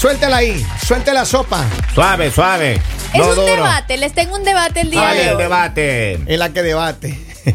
[0.00, 1.64] Suéltela ahí, suelte la sopa.
[1.94, 2.74] Suave, suave.
[3.12, 3.46] Es no un duro.
[3.52, 5.42] debate, les tengo un debate el día Vale, de el hoy.
[5.42, 6.12] debate.
[6.26, 7.08] Es la que debate.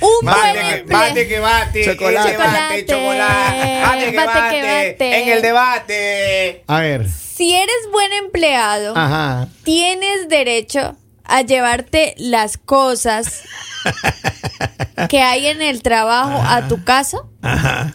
[0.00, 1.84] Un Bate buen bate que bate.
[1.84, 2.30] Chocolate.
[2.30, 3.80] el debate, chocolate.
[3.82, 4.50] Bate que Bate bate.
[4.56, 4.62] que
[4.92, 5.22] bate.
[5.22, 6.64] En el debate.
[6.68, 7.08] A ver.
[7.10, 9.48] Si eres buen empleado, Ajá.
[9.64, 13.42] tienes derecho a llevarte las cosas
[15.08, 17.18] que hay en el trabajo a tu casa.
[17.42, 17.94] Ajá.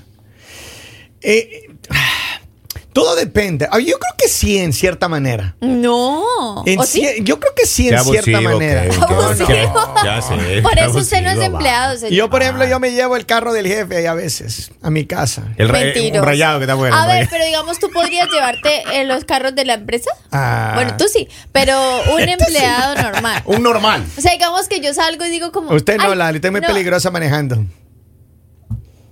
[1.21, 1.67] Eh,
[2.99, 3.67] todo depende.
[3.71, 5.55] Ah, Yo creo que sí, en cierta manera.
[5.61, 6.63] No.
[6.65, 7.01] En ¿O sí?
[7.01, 8.83] cier- Yo creo que sí, en Qué cierta manera.
[8.89, 9.05] qué- no.
[9.05, 9.93] Abusivo.
[10.03, 10.35] Ya sé.
[10.63, 12.11] Por qué eso usted no es empleado, señor.
[12.13, 15.05] Yo, por ejemplo, yo me llevo el carro del jefe ahí a veces, a mi
[15.05, 15.43] casa.
[15.57, 16.95] El un rayado que está bueno.
[16.95, 20.11] A ver, pero digamos, tú podrías llevarte eh, los carros de la empresa.
[20.31, 20.71] Ah.
[20.75, 21.77] Bueno, tú sí, pero
[22.13, 23.41] un empleado normal.
[23.45, 24.03] Un normal.
[24.17, 25.71] O sea, digamos que yo salgo y digo como...
[25.73, 27.63] Usted no, "Ay, Lali, usted es muy no, peligrosa manejando.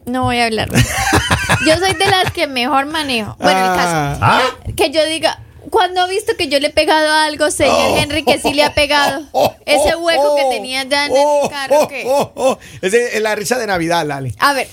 [0.06, 0.70] No voy a hablar.
[1.66, 3.36] Yo soy de las que mejor manejo.
[3.40, 4.20] Bueno, el caso.
[4.22, 4.42] Ah.
[4.76, 8.40] Que yo diga, cuando ha visto que yo le he pegado algo, señor Henry, que
[8.40, 9.22] sí le ha pegado?
[9.66, 11.88] Ese hueco que tenía ya en el carro.
[11.88, 12.58] que- oh, oh.
[12.82, 14.34] Esa es la risa de Navidad, Lali.
[14.40, 14.68] A ver,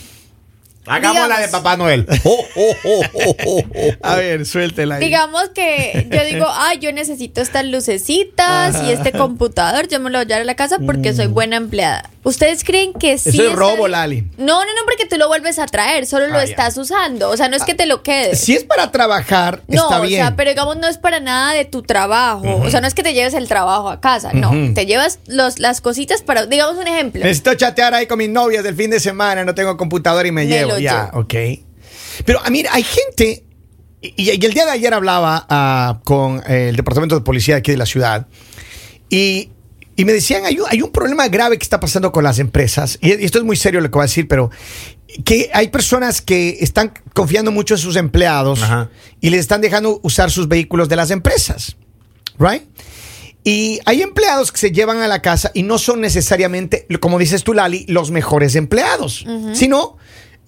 [0.86, 1.48] Hagamos la de.
[1.48, 2.06] Papá Noel.
[2.24, 3.90] Oh, oh, oh, oh, oh, oh.
[4.02, 5.04] A ver, suéltela ahí.
[5.04, 10.18] digamos que yo digo, ay, yo necesito estas lucecitas y este computador, yo me lo
[10.18, 12.10] voy a llevar a la casa porque soy buena empleada.
[12.24, 13.28] ¿Ustedes creen que sí?
[13.28, 13.86] Eso es robo?
[13.86, 14.22] Lali.
[14.38, 16.50] No, no, no, porque tú lo vuelves a traer, solo lo Ah, ya.
[16.50, 17.28] estás usando.
[17.30, 18.40] O sea, no es que te lo quedes.
[18.40, 20.20] Si es para trabajar, No, está o bien.
[20.22, 22.56] sea, pero digamos no es para nada de tu trabajo.
[22.62, 24.52] O sea, no es que te lleves el trabajo a casa, no.
[24.74, 27.22] Te llevas los, las cositas para, digamos un ejemplo.
[27.22, 30.44] Necesito chatear ahí con mis novias del fin de semana, no tengo computadora y me,
[30.44, 30.78] Me llevo.
[30.78, 31.20] Ya, llevo.
[31.20, 31.34] ok.
[32.24, 33.44] Pero, ah, mira, hay gente,
[34.00, 37.76] y, y el día de ayer hablaba ah, con el departamento de policía aquí de
[37.76, 38.26] la ciudad,
[39.10, 39.50] y,
[39.96, 42.98] y me decían, hay un, hay un problema grave que está pasando con las empresas,
[43.00, 44.50] y esto es muy serio lo que voy a decir, pero
[45.24, 48.90] que hay personas que están confiando mucho en sus empleados Ajá.
[49.20, 51.76] y les están dejando usar sus vehículos de las empresas,
[52.38, 52.62] ¿right?
[53.44, 57.44] Y hay empleados que se llevan a la casa y no son necesariamente, como dices
[57.44, 59.98] tú, Lali, los mejores empleados, sino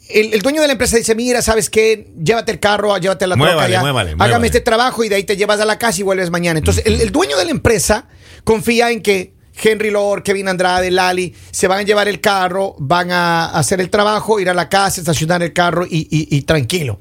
[0.08, 2.10] el, el dueño de la empresa dice, mira, ¿sabes qué?
[2.18, 4.46] Llévate el carro, llévate la troca Muévale, ya, muévale, hágame muévale".
[4.46, 6.58] este trabajo y de ahí te llevas a la casa y vuelves mañana.
[6.58, 8.08] Entonces, el, el dueño de la empresa
[8.44, 13.11] confía en que Henry Lord, Kevin Andrade, Lali, se van a llevar el carro, van
[13.11, 16.99] a hacer el trabajo, ir a la casa, estacionar el carro y, y- y tranquilo.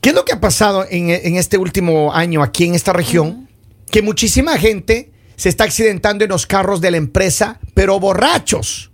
[0.00, 3.48] ¿Qué es lo que ha pasado en, en este último año aquí en esta región?
[3.90, 8.90] Que muchísima gente se está accidentando en los carros de la empresa, pero borrachos.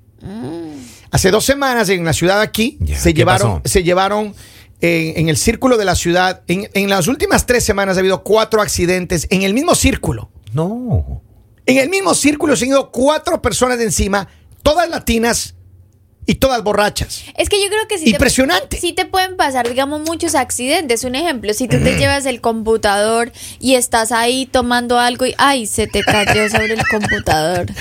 [1.10, 4.34] Hace dos semanas en la ciudad aquí se ¿qué llevaron, se llevaron
[4.80, 6.42] en, en el círculo de la ciudad.
[6.48, 10.30] En, en las últimas tres semanas ha habido cuatro accidentes en el mismo círculo.
[10.52, 11.22] No.
[11.66, 14.28] En el mismo círculo se han ido cuatro personas de encima,
[14.62, 15.54] todas latinas
[16.28, 17.22] y todas borrachas.
[17.36, 18.66] Es que yo creo que sí Impresionante.
[18.68, 21.04] Te, sí te pueden pasar, digamos, muchos accidentes.
[21.04, 25.66] Un ejemplo, si tú te llevas el computador y estás ahí tomando algo y ¡ay!
[25.66, 27.66] se te cayó sobre el computador.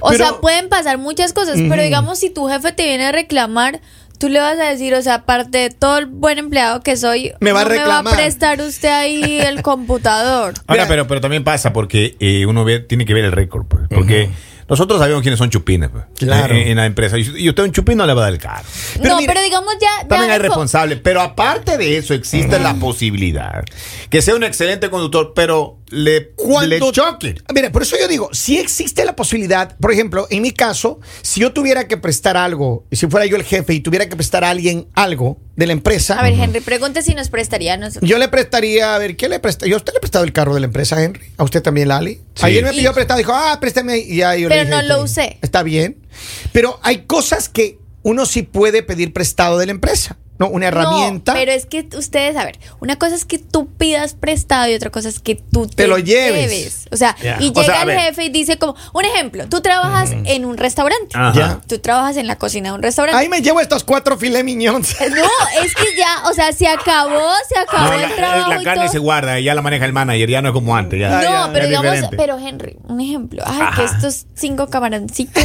[0.00, 3.12] O Pero- sea, pueden pasar muchas cosas, pero digamos, si tu jefe te viene a
[3.12, 3.80] reclamar,
[4.18, 7.32] tú le vas a decir, o sea, aparte de todo el buen empleado que soy,
[7.40, 8.14] Me va a no me va reclamar.
[8.14, 10.54] a prestar usted ahí el computador.
[10.66, 10.88] Ahora, Mira.
[10.88, 14.30] pero, pero también pasa porque eh, uno ve, tiene que ver el récord, pues, porque
[14.68, 16.54] nosotros sabemos quiénes son chupines, pues, Claro.
[16.54, 17.16] en, en la empresa.
[17.18, 18.64] Y usted un chupín no le va a dar el carro.
[18.96, 20.02] Pero no, mire, pero digamos ya...
[20.02, 23.64] ya También hay responsables, pero aparte de eso existe la posibilidad
[24.10, 27.34] que sea un excelente conductor, pero le, Cuando le choque.
[27.54, 31.40] Mira, por eso yo digo, si existe la posibilidad, por ejemplo, en mi caso, si
[31.40, 34.44] yo tuviera que prestar algo, y si fuera yo el jefe y tuviera que prestar
[34.44, 38.08] a alguien algo de la empresa, A ver, Henry, pregunte si nos prestaría a nosotros.
[38.08, 39.66] yo le prestaría, a ver, ¿qué le presta?
[39.66, 41.32] Yo a usted le he prestado el carro de la empresa, Henry.
[41.38, 42.20] A usted también, Lali.
[42.38, 42.46] Sí.
[42.46, 43.98] Ayer me Y- pidió prestado, dijo, ah, préstame.
[43.98, 45.20] Y ya yo le Pero dije, no lo "Está usé".
[45.22, 45.38] bien".
[45.42, 46.06] Está bien.
[46.52, 50.16] Pero hay cosas que uno sí puede pedir prestado de la empresa.
[50.38, 51.32] No, una herramienta.
[51.32, 54.74] No, pero es que ustedes, a ver, una cosa es que tú pidas prestado y
[54.74, 56.86] otra cosa es que tú te, lo lleves.
[56.92, 60.10] O sea, y O llega sea, el jefe y dice como, un ejemplo, tú trabajas
[60.12, 61.16] en un restaurante.
[61.18, 61.32] Ajá.
[61.38, 61.60] Ya.
[61.66, 63.18] Tú trabajas en la cocina de un restaurante.
[63.20, 64.96] Ahí me llevo estos cuatro filet mignons.
[65.08, 68.60] No, es que ya, o sea, se acabó, se acabó No, el la, trabajo la
[68.62, 68.92] y carne todo.
[68.92, 71.00] se guarda y ya la maneja el manager, ya no es como antes.
[71.00, 72.16] Ya, No, ya, pero digamos, diferente.
[72.16, 73.42] pero Henry, un ejemplo.
[73.44, 73.76] Ay, Ajá.
[73.76, 75.42] que estos cinco camaroncitos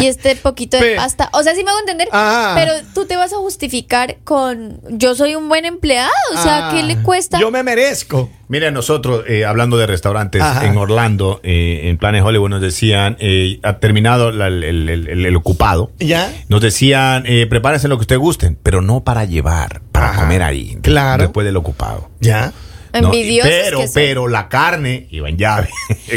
[0.00, 1.28] y este poquito de Pe- pasta.
[1.32, 2.08] O sea, sí me hago entender.
[2.12, 2.54] Ajá.
[2.54, 6.10] Pero tú te vas a justificar con yo soy un buen empleado.
[6.34, 7.38] O sea, ¿qué Ah, le cuesta?
[7.40, 8.30] Yo me merezco.
[8.48, 10.66] Mira, nosotros, eh, hablando de restaurantes Ajá.
[10.66, 15.26] en Orlando, eh, en Planes Hollywood, nos decían, eh, ha terminado la- el, el- el-
[15.26, 15.90] el ocupado.
[15.98, 16.32] ¿Ya?
[16.48, 20.20] Nos decían, eh, prepárense lo que ustedes gusten, pero no para llevar, para Ajá.
[20.22, 20.78] comer ahí.
[20.82, 21.24] Claro.
[21.24, 22.08] Después del ocupado.
[22.20, 22.52] ¿Ya?
[22.92, 23.94] No, Envidiosos pero, que son.
[23.94, 25.68] pero la carne iba en llave.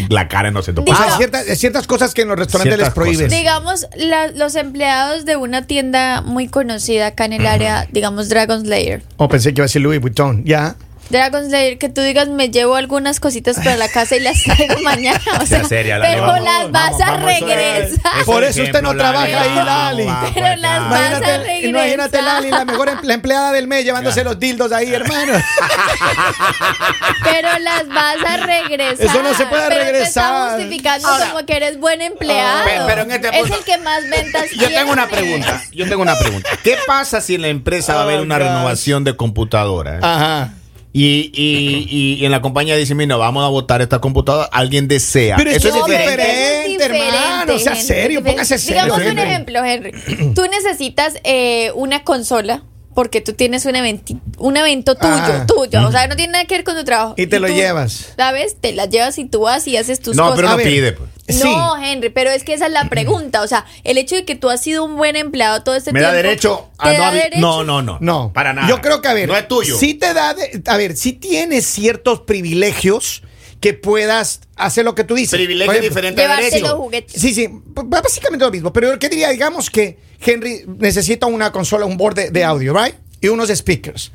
[0.10, 0.92] la carne no se toca.
[0.92, 3.26] O sea, ciertas, ciertas cosas que en los restaurantes Ciertas les prohíben.
[3.28, 3.40] cosas.
[3.40, 8.62] Digamos, la- los empleados de una tienda muy conocida acá en el área, digamos Dragon
[8.62, 9.04] Slayer.
[9.18, 10.44] Oh, pensé que iba a decir Louis Vuitton.
[10.46, 10.76] Ya.
[11.12, 14.80] Dragon Slayer, que tú digas, me llevo algunas cositas para la casa y las traigo
[14.82, 15.20] mañana.
[15.42, 18.12] O sea, seria, Lali, pero vamos, las vas vamos, a vamos, eso es- regresar.
[18.18, 19.50] eso Por es eso usted no trabaja Lali.
[19.50, 20.06] ahí, Lali.
[20.06, 21.64] vamos, Pero las vas a regresar.
[21.64, 25.34] imagínate Lali, la mejor em- la empleada del mes llevándose los dildos ahí, hermano.
[27.24, 29.06] Pero las vas a regresar.
[29.06, 30.02] Eso no se puede pero regresar.
[30.02, 32.62] Te está justificando Ahora- como que eres buen empleado.
[32.66, 35.22] Pero- pero en este es el que más ventas Yo tengo una tiene.
[35.24, 35.64] pregunta.
[35.72, 36.50] Yo tengo una pregunta.
[36.64, 38.48] ¿Qué pasa si en la empresa va a haber Oh, una gosh.
[38.48, 40.00] renovación de computadora?
[40.02, 40.54] Ajá.
[40.94, 44.50] Y, y, y, y en la compañía dice, mira, vamos a votar esta computadora.
[44.52, 45.38] Alguien desea.
[45.38, 46.68] Pero es Eso es No, pero diferente.
[46.68, 49.94] diferente, hermano, sea Henry, serio, póngase serio, Digamos un ejemplo, Henry.
[50.36, 55.46] Tú necesitas eh, una consola porque tú tienes un, eventi- un evento tuyo, Ah.
[55.48, 55.88] tuyo.
[55.88, 57.14] O sea, no tiene nada que ver con tu trabajo.
[57.18, 58.14] Y te lo tú, llevas.
[58.18, 58.58] ¿Sabes?
[58.60, 60.36] Te la llevas y tú vas y haces tus No, cosas.
[60.36, 60.92] pero A no pide.
[60.92, 61.10] Pues.
[61.32, 61.44] Sí.
[61.44, 63.42] No, Henry, pero es que esa es la pregunta.
[63.42, 66.00] O sea, el hecho de que tú has sido un buen empleado todo este ¿Me
[66.00, 66.12] tiempo.
[66.16, 67.40] da derecho a ¿te no da derecho?
[67.42, 67.98] No, no, no.
[68.02, 68.32] No.
[68.34, 68.68] Para nada.
[68.68, 69.28] Yo creo que, a ver.
[69.30, 69.78] No es tuyo.
[69.78, 70.34] Sí te da.
[70.34, 73.24] de- a ver, sí tienes ciertos privilegios
[73.60, 75.38] que puedas hacer lo que tú dices.
[75.38, 76.60] Privilegio ejemplo, diferente a derecho.
[76.66, 77.22] los juguetes.
[77.22, 78.74] Sí, sí, b- básicamente lo mismo.
[78.74, 79.30] Pero ¿qué diría?
[79.30, 82.96] Digamos que Henry necesita una consola, un board de, de audio, ¿right?
[83.22, 84.12] Y unos speakers.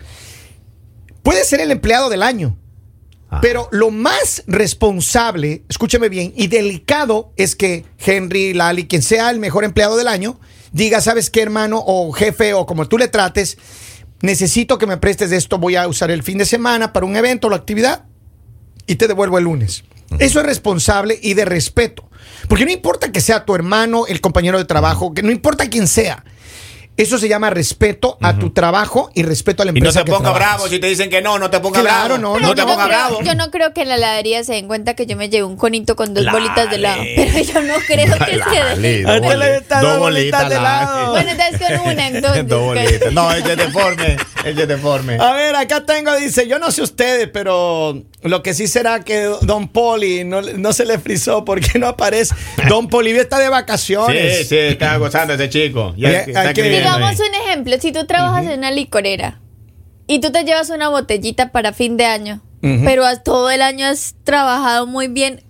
[1.23, 2.57] Puede ser el empleado del año.
[3.43, 9.41] Pero lo más responsable, escúcheme bien, y delicado es que Henry, Lali, quien sea el
[9.41, 10.39] mejor empleado del año,
[10.73, 11.83] diga, ¿sabes qué, hermano?
[11.85, 13.59] O jefe, o como tú le trates,
[14.23, 17.49] necesito que me prestes esto, voy a usar el fin de semana para un evento
[17.49, 18.05] o la actividad
[18.87, 19.85] y te devuelvo el lunes.
[20.19, 22.09] Eso es responsable y de respeto.
[22.49, 25.89] Porque no importa que sea tu hermano, el compañero de trabajo, que no importa quién
[25.89, 26.25] sea.
[26.97, 30.01] Eso se llama respeto a tu trabajo y respeto a la Y no empresa.
[30.01, 30.55] te que ponga trabajas.
[30.57, 32.19] bravo si te dicen que no, no te ponga Claro, bravo.
[32.23, 33.23] no, Pero no te yo ponga creo- bravo.
[33.23, 35.57] Yo no creo que en la heladería se den cuenta que yo me llevé un
[35.57, 36.39] conito con dos Lale.
[36.39, 37.03] bolitas de helado.
[37.15, 39.03] Pero yo no creo que se Lale, den.
[39.05, 41.11] dos ¿A qué le bolitas, está dos bolitas de helado?
[41.11, 42.49] Bueno, entonces con una, entonces.
[42.49, 43.13] Dos bolitas.
[43.13, 44.17] No, es deforme.
[44.51, 45.17] El es deforme.
[45.21, 49.29] A ver, acá tengo, dice, yo no sé ustedes, pero lo que sí será que
[49.43, 52.35] Don Poli no, no se le frizó porque no aparece.
[52.69, 54.49] Don Polivio está de Sí, vacaciones.
[54.49, 55.95] sí, está gozando ese chico.
[55.97, 56.95] Ya Oye, está hay que- escribiendo ahí.
[56.97, 59.41] Digamos un ejemplo, si tú trabajas en una licorera
[60.07, 62.43] y tú te llevas una botellita para fin de año,
[62.85, 65.43] pero has- todo el año has trabajado muy bien,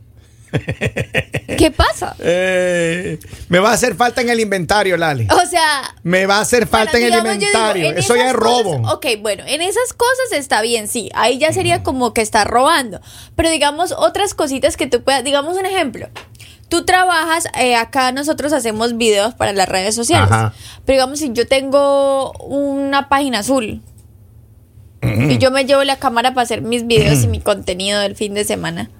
[1.58, 2.14] ¿qué pasa?
[2.28, 3.18] Eh,
[3.48, 5.26] me va a hacer falta en el inventario, Lali.
[5.30, 7.88] O sea, Me va a hacer falta Bueno, en el digo, inventario.
[7.90, 8.80] en Eso ya es robo.
[8.82, 11.10] cosas- ok, bueno, en esas cosas está bien, sí.
[11.14, 13.00] Ahí ya sería como que está robando.
[13.36, 15.24] Pero digamos otras cositas que tú puedas.
[15.24, 16.08] Digamos un ejemplo.
[16.68, 20.30] Tú trabajas, eh, acá nosotros hacemos videos para las redes sociales.
[20.32, 20.52] Ajá.
[20.84, 23.82] Pero digamos, si yo tengo una página azul
[25.02, 28.34] y yo me llevo la cámara para hacer mis videos y mi contenido del fin
[28.34, 28.90] de semana.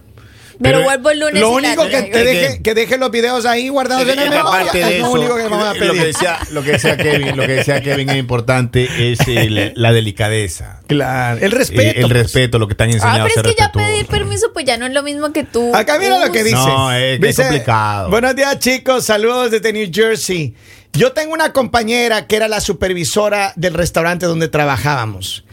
[0.62, 1.41] Pero, Pero, vuelvo el lunes.
[1.41, 4.79] Lo único que te deje, que- que deje los videos ahí guardados en el aparte
[4.79, 6.03] de Es lo eso, único que me van a lo que pedir.
[6.05, 10.81] decía, lo que decía Kevin, lo que decía Kevin es importante es el- la delicadeza.
[10.87, 12.00] Claro, el Eh, respeto.
[12.00, 12.12] el pues.
[12.12, 14.79] respeto, lo que están Ah, enseñando pero a es que ya pedir permiso, pues ya
[14.79, 15.75] no es lo mismo que tú.
[15.75, 16.56] Acá mira lo que dice.
[16.56, 18.11] No, es que es complicado.
[18.11, 19.05] Buenos días, chicos.
[19.05, 20.55] Saludos desde New Jersey.
[20.94, 25.45] Yo tengo una compañera que era la supervisora del restaurante donde trabajábamos.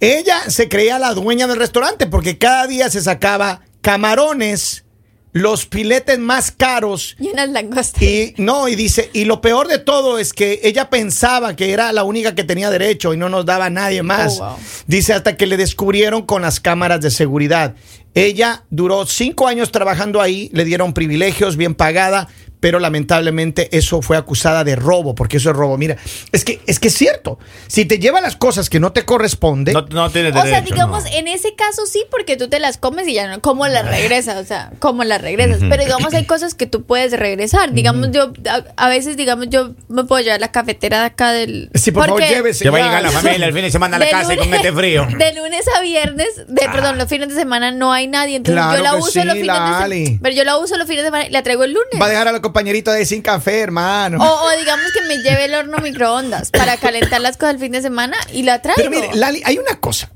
[0.00, 4.84] Ella se creía la dueña del restaurante porque cada día se sacaba camarones,
[5.32, 8.02] los filetes más caros Y unas langostas.
[8.02, 11.90] y no, y dice, y lo peor de todo es que ella pensaba que era
[11.92, 14.40] la única que tenía derecho y no nos daba a nadie más.
[14.40, 14.56] Oh, wow.
[14.86, 17.76] Dice hasta que le descubrieron con las cámaras de seguridad.
[18.12, 22.28] Ella duró cinco años trabajando ahí, le dieron privilegios, bien pagada,
[22.60, 25.78] pero lamentablemente eso fue acusada de robo, porque eso es robo.
[25.78, 25.96] Mira,
[26.32, 27.38] es que es que es cierto.
[27.66, 30.48] Si te lleva las cosas que no te corresponde, No, no tienes O derecho.
[30.48, 31.10] sea, digamos, no.
[31.10, 34.36] en ese caso sí, porque tú te las comes y ya no, ¿cómo las regresas?
[34.36, 35.60] O sea, ¿cómo las regresas?
[35.68, 37.72] Pero digamos, hay cosas que tú puedes regresar.
[37.72, 41.70] Digamos, yo, a, a veces, digamos, yo me puedo llevar la cafetera de acá del...
[41.74, 42.64] Sí, por favor, porque llévese.
[42.64, 42.86] Se va a ya.
[42.86, 45.06] llegar la familia el fin de semana a la de casa y con este frío.
[45.18, 48.36] De lunes a viernes, de, perdón, los fines de semana no hay nadie.
[48.36, 50.18] Entonces Claro yo la uso sí, los fines de semana.
[50.22, 52.00] Pero yo la uso los fines de semana y la traigo el lunes.
[52.00, 54.18] Va a dejar a los compañeritos de sin café, hermano.
[54.22, 57.72] O, o digamos que me lleve el horno microondas para calentar las cosas el fin
[57.72, 58.76] de semana y la traigo.
[58.76, 60.10] Pero mire, Lali, hay una cosa.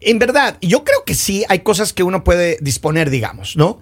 [0.00, 3.80] En verdad, yo creo que sí hay cosas que uno puede disponer, digamos, ¿no?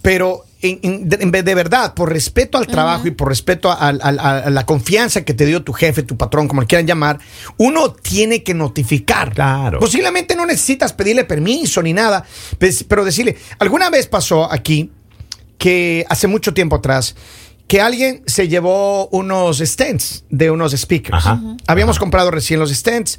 [0.00, 3.70] Pero en, en- de, en vez de verdad, por respeto al trabajo y por respeto
[3.72, 6.66] a, a- a- a la confianza que te dio tu jefe, tu patrón, como le
[6.68, 7.18] quieran llamar,
[7.56, 9.32] uno tiene que notificar.
[9.34, 9.80] Claro.
[9.80, 12.24] Posiblemente no necesitas pedirle permiso ni nada,
[12.58, 14.92] pues, pero decirle, alguna vez pasó aquí
[15.58, 17.16] que hace mucho tiempo atrás
[17.66, 21.16] que alguien se llevó unos stands de unos speakers.
[21.18, 21.40] Ajá.
[21.66, 23.18] Habíamos comprado recién los stands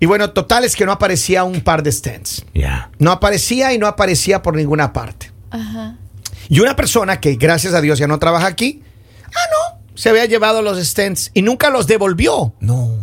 [0.00, 2.44] Y bueno, total es que no aparecía un par de stands.
[2.54, 2.90] Ya.
[2.98, 5.30] No aparecía y no aparecía por ninguna parte.
[5.50, 5.96] Ajá.
[6.48, 8.82] Y una persona que, gracias a Dios, ya no trabaja aquí,
[9.26, 12.54] ah, no, se había llevado los stents y nunca los devolvió.
[12.60, 12.96] No.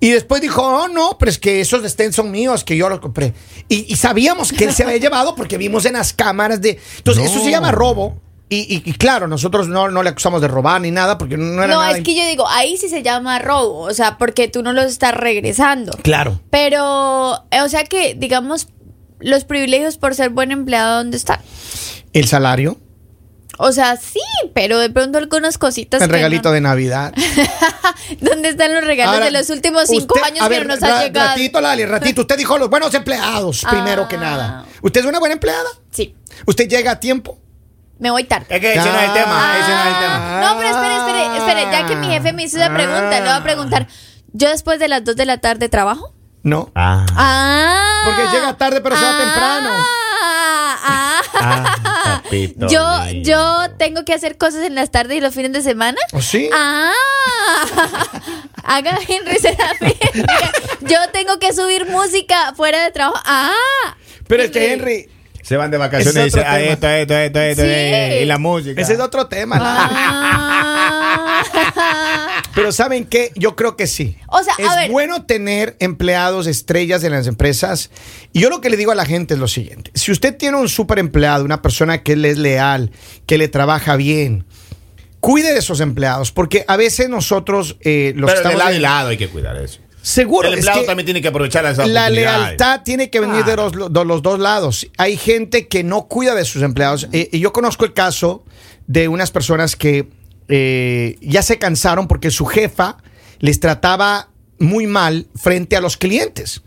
[0.00, 3.00] Y después dijo, oh, no, pero es que esos stents son míos, que yo los
[3.00, 3.32] compré.
[3.68, 6.78] Y, y sabíamos que él se había llevado porque vimos en las cámaras de...
[6.98, 7.30] Entonces, No.
[7.30, 8.20] eso se llama robo.
[8.48, 11.64] Y, y- y claro, nosotros no, no le acusamos de robar ni nada porque no
[11.64, 11.98] era No, nada...
[11.98, 14.84] es que yo digo, ahí sí se llama robo, o sea, porque tú no los
[14.86, 15.92] estás regresando.
[16.02, 16.40] Claro.
[16.50, 18.68] Pero, eh, o sea que, digamos,
[19.18, 21.40] los privilegios por ser buen empleado, ¿dónde están?
[22.12, 22.78] El salario,
[23.58, 24.20] O sea, sí,
[24.54, 26.00] pero de pronto algunas cositas.
[26.02, 27.12] el que regalito no- de Navidad.
[28.20, 30.74] ¿Dónde están los regalos Ahora, de los últimos cinco usted- años a que ver, no
[30.74, 31.28] nos ra- han llegado?
[31.30, 32.20] Ratito, Lali, ratito.
[32.20, 34.20] Usted dijo los buenos empleados, primero que Ah.
[34.20, 34.64] nada.
[34.82, 35.68] ¿Usted es una buena empleada?
[35.90, 36.14] Sí,
[36.46, 37.38] ¿Usted llega a tiempo?
[37.98, 38.46] Me voy tarde.
[38.48, 39.54] Es que ese no es el tema.
[39.60, 40.16] Ese no es el tema.
[40.16, 43.20] Ah, No, pero espere, espere, espere, ya que mi jefe me hizo esa pregunta, le
[43.20, 43.86] voy a preguntar,
[44.32, 46.12] ¿yo después de las 2 de la tarde trabajo?
[46.42, 46.70] No.
[46.74, 47.04] Ah.
[47.16, 48.02] Ah.
[48.04, 49.70] Porque llega tarde, pero se va temprano.
[50.18, 53.28] Ah, Ah, papito yo, lindo.
[53.28, 55.98] yo tengo que hacer cosas en las tardes y los fines de semana.
[56.12, 56.48] ¿Oh, sí?
[56.52, 56.92] Ah,
[58.64, 59.94] haga Henry Serafín.
[60.82, 63.20] Yo tengo que subir música fuera de trabajo.
[63.26, 63.52] Ah,
[64.28, 65.08] Pero es que Henry,
[65.46, 67.68] Se van de vacaciones y dicen, ah, esto, esto, esto, esto, Sí.
[67.68, 68.80] eh, y la música.
[68.80, 69.58] ese es otro tema.
[69.60, 71.42] ah.
[72.54, 73.32] Pero ¿saben qué?
[73.36, 74.16] Yo creo que sí.
[74.28, 74.90] O sea, a es ver.
[74.90, 77.90] bueno tener empleados estrellas en las empresas.
[78.32, 79.90] Y yo lo que le digo a la gente es lo siguiente.
[79.94, 82.90] Si usted tiene un super empleado, una persona que le es leal,
[83.26, 84.46] que le trabaja bien,
[85.20, 86.32] cuide de esos empleados.
[86.32, 89.28] Porque a veces nosotros eh, los Pero de estamos lado y en- lado hay que
[89.28, 89.80] cuidar eso.
[90.06, 90.46] Seguro.
[90.46, 93.56] el es empleado que también tiene que aprovechar esa La lealtad tiene que venir de
[93.56, 94.86] los, de los dos lados.
[94.98, 97.08] Hay gente que no cuida de sus empleados.
[97.10, 98.44] Eh, y yo conozco el caso
[98.86, 100.08] de unas personas que
[100.46, 102.98] eh, ya se cansaron porque su jefa
[103.40, 104.28] les trataba
[104.60, 106.62] muy mal frente a los clientes.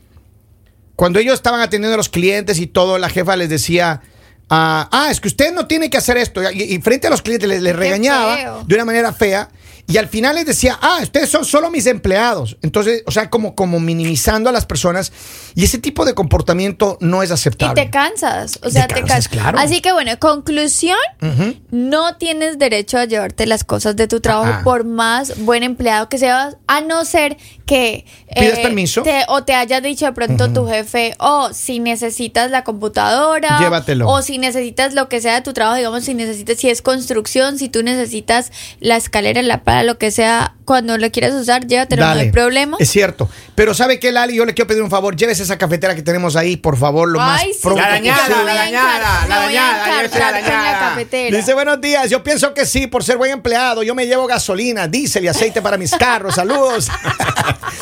[0.98, 4.02] Cuando ellos estaban atendiendo a los clientes y todo, la jefa les decía,
[4.50, 6.42] ah, ah, es que usted no tiene que hacer esto.
[6.52, 8.64] Y, y frente a los clientes les, regañaba feo.
[8.68, 9.50] de una manera fea.
[9.90, 12.58] Y al final les decía, ah, ustedes son solo mis empleados.
[12.62, 15.12] Entonces, o sea, como, como minimizando a las personas.
[15.56, 17.84] Y ese tipo de comportamiento no es Y aceptable.
[17.84, 19.58] te cansas, o sea, Te te, cansas, claro.
[19.60, 21.56] Así que bueno, conclusión, Ujú.
[21.72, 24.62] no tienes derecho a llevarte las cosas de tu trabajo Ah.
[24.64, 29.02] por más buen empleado que seas, a no ser que eh, ¿Pides permiso?
[29.04, 34.08] te- o te haya dicho de pronto tu jefe, o si necesitas la computadora, Llévatelo.
[34.08, 37.58] o si necesitas lo que sea de tu trabajo, digamos, si necesitas, si es construcción,
[37.58, 42.08] si tú necesitas la escalera, la lo que sea, cuando lo quieras usar, llévatelo, no
[42.10, 42.22] Dale.
[42.22, 42.78] hay problema.
[42.80, 43.30] Es cierto.
[43.56, 44.36] Pero ¿sabe qué, Lali?
[44.36, 45.16] Yo le quiero pedir un favor.
[45.16, 48.28] Llévese esa cafetera que tenemos ahí, por favor, lo más Ay, sí, pronto La dañada,
[48.44, 50.80] la dañada, la dañada, la dañada.
[50.90, 51.38] cafetera.
[51.38, 54.88] Dice, buenos días, yo pienso que sí, por ser buen empleado, yo me llevo gasolina,
[54.88, 56.88] diésel y aceite para mis carros, saludos.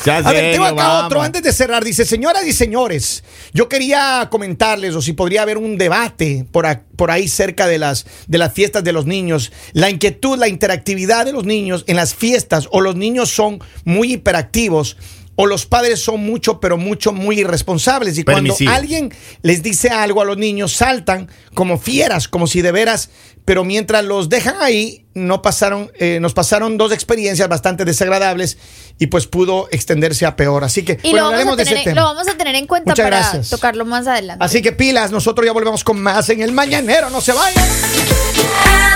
[0.05, 1.05] Ya A ver, tengo acá vamos.
[1.05, 1.83] otro antes de cerrar.
[1.83, 3.23] Dice, señoras y señores,
[3.53, 6.65] yo quería comentarles o si podría haber un debate por,
[6.97, 9.53] por ahí cerca de las, de las fiestas de los niños.
[9.71, 14.13] La inquietud, la interactividad de los niños en las fiestas o los niños son muy
[14.13, 14.97] hiperactivos.
[15.39, 18.17] O los padres son mucho, pero mucho, muy irresponsables.
[18.17, 19.13] Y cuando alguien
[19.43, 23.11] les dice algo a los niños, saltan como fieras, como si de veras,
[23.45, 28.57] pero mientras los dejan ahí, no pasaron, eh, nos pasaron dos experiencias bastante desagradables
[28.97, 30.63] y pues pudo extenderse a peor.
[30.63, 32.01] Así que Y bueno, lo, vamos a de ese tener, tema.
[32.01, 33.49] lo vamos a tener en cuenta Muchas para gracias.
[33.51, 34.43] tocarlo más adelante.
[34.43, 37.63] Así que pilas, nosotros ya volvemos con más en el mañanero, no se vayan.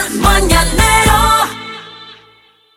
[0.09, 1.60] El mañanero